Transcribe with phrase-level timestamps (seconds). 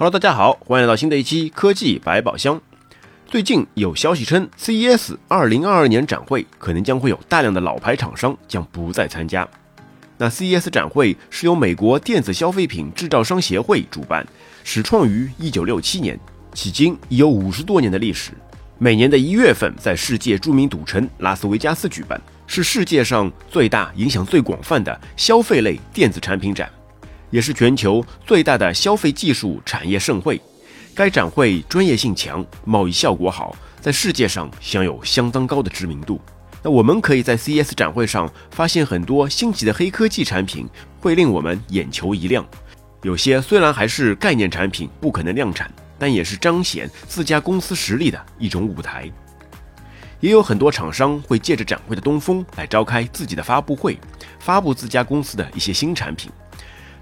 [0.00, 2.58] Hello，大家好，欢迎来到新的一期科技百宝箱。
[3.26, 9.46] 最近有消息称，CES 2022年展会可能将会有大量的老牌厂商将不再参加。
[10.16, 14.26] 那 CES 展会是由美国电子消费品制造商协会主办，
[14.64, 16.18] 始创于1967年，
[16.54, 18.30] 迄今已有五十多年的历史。
[18.78, 26.70] 每年的一月份在世界著名赌城拉斯维加斯举办，是世界上最大、影响最广泛的消费类电子产品展，
[27.30, 30.40] 也是全球最大的消费技术产业盛会。
[30.94, 36.20] 该展会专业性强，贸易效果好，在世界上享有相当高的知名度。
[36.62, 40.68] 那我们可以在 CES 展会上发现很多新奇的黑科技产品，
[41.00, 42.46] 会令我们眼球一亮。
[43.02, 49.10] 有些虽然还是概念产品，不可能量产，但也是彰显自家公司实力的一种舞台。
[50.18, 53.98] 也有很多厂商会借着展会的东风来召开自己的发布会，
[54.38, 56.30] 发布自家公司的一些新产品。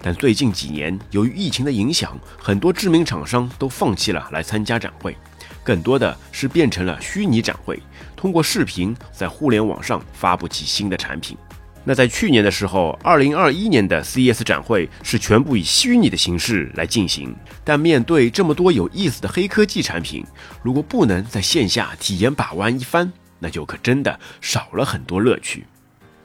[0.02, 5.17] 但最近几年，由于疫情的影响，很多知名厂商都放弃了来参加展会，
[5.64, 7.83] 更多的是变成了虚拟展会，
[8.17, 11.36] 通过视频在互联网上发布起新的产品。
[11.84, 20.23] 那在去年的时候，二零二一年的 CES 展会是全部以虚拟的形式来进行，但面对这么多有意思的黑科技产品，
[20.62, 25.64] 如果不能在线下体验把玩一番，那就可真的少了很多乐趣。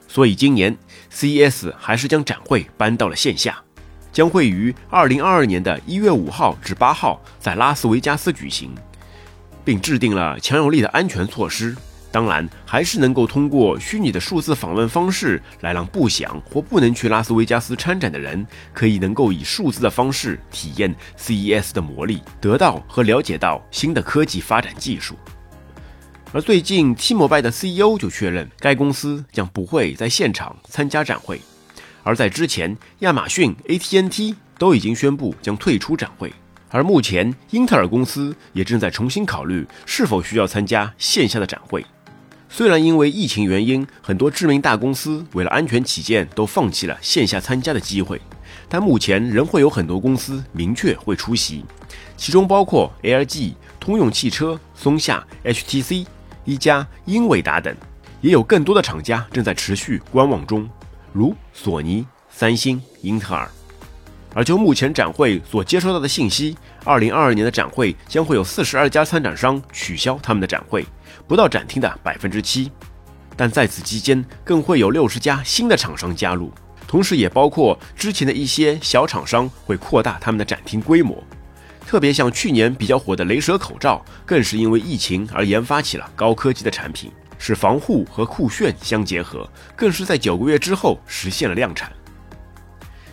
[0.06, 0.76] 所以今年
[1.10, 3.63] CES 还是将展会搬到了线下，
[4.14, 8.70] 将会于二零二二年的一月五号至八号在拉斯维加斯举行，
[9.64, 11.76] 并制定了强有力的安全措施。
[12.12, 25.16] 当然，还是能够通过虚拟的数字访问方式来让不想或不能去拉斯维加斯参展的人，可以能够以数字的方式体验 CES 的魔力，得到和了解到新的科技发展技术。
[26.32, 31.40] 而最近，T-Mobile 的 CEO 就确认，该公司将不会在现场参加展会。
[32.04, 36.32] 而在之前，亚马逊、AT&T 都已经宣布将退出展会。
[36.70, 41.84] 而目前，英特尔公司也正在重新考虑是否需要参加线下的展会。
[42.48, 48.20] 虽然因为疫情原因，很多知名大公司为了安全起见都放弃了线下参加的机会，
[48.68, 51.64] 但目前仍会有很多公司明确会出席，
[52.16, 56.06] 其中包括 LG、通用汽车、松下、HTC。
[56.46, 57.74] 一加、英伟达等，
[58.20, 60.68] 也有更多的厂家正在持续观望中，
[61.14, 63.48] 如索尼、三星、英特尔。
[64.34, 70.84] 而就目前展会所接收到的信息，二零二二年的展会将会有四十二家参展商取消他们的展会，
[71.28, 72.68] 不到展厅的百分之七。
[73.36, 76.52] 但在此期间，更会有六十家新的厂商加入，
[76.88, 81.22] 同时也包括之前的一些小厂商会扩大他们的展厅规模。
[81.86, 87.12] 特别像去年比较火的雷蛇口罩，更是因为疫情而研发起了高科技的产品，
[87.46, 89.46] 使防护和酷炫相结合，
[89.76, 91.92] 更是在九个月之后实现了量产。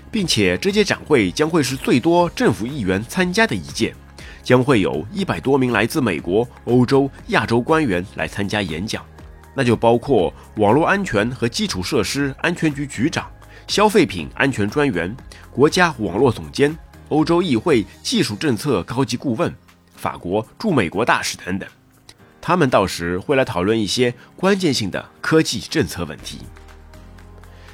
[0.10, 3.94] 并且这届展会将会是最多政府议员参加的一届，
[4.42, 9.06] 将会有一百多名来自美国、欧洲、亚洲官员来参加演讲，
[9.54, 13.30] 那就包括网络安全和基础设施安全局局长、
[13.68, 15.14] 消费品安全专员、
[15.52, 16.74] 国家网络总监。
[17.10, 19.54] 欧洲议会技术政策高级顾问、
[19.98, 21.68] 法国驻美国大使等等，
[22.42, 26.40] 他们到时会来讨论一些关键性的科技政策问题。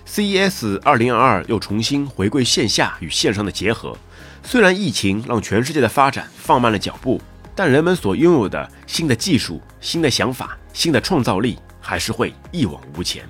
[0.06, 3.98] CES 2022又重新回归线下与线上的结合，
[4.44, 7.22] 虽然疫情让全世界的发展放慢了脚步，
[7.56, 13.28] 但人们所拥有的新的技术、新的想法、新的创造力还是会一往无前。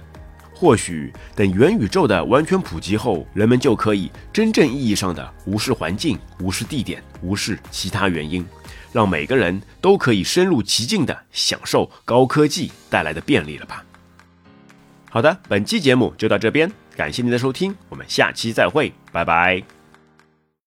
[0.59, 8.43] 或许等元宇宙的完全普及后，人们就可以真正意义上的无视环境、无视地点、无视其他原因，
[8.91, 13.83] 让每个人都可以深入其境的享受高科技带来的便利了吧？
[15.11, 19.76] 好的，本期节目就到这边，感谢您的收听，我们下期再会，拜拜。